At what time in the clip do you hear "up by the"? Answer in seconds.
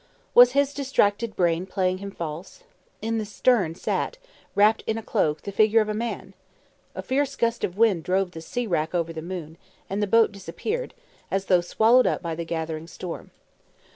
12.07-12.45